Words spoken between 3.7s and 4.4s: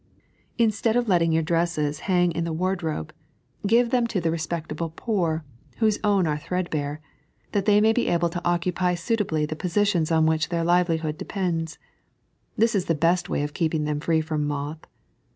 143 give them to the